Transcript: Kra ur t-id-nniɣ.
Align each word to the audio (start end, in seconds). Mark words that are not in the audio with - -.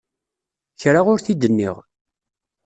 Kra 0.81 1.01
ur 1.11 1.19
t-id-nniɣ. 1.21 1.77